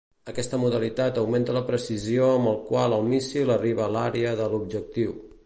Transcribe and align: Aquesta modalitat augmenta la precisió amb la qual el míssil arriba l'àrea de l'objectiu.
Aquesta 0.31 0.59
modalitat 0.61 1.19
augmenta 1.23 1.55
la 1.57 1.61
precisió 1.67 2.31
amb 2.39 2.51
la 2.51 2.55
qual 2.71 2.97
el 2.99 3.07
míssil 3.13 3.53
arriba 3.59 3.93
l'àrea 3.99 4.35
de 4.43 4.51
l'objectiu. 4.57 5.17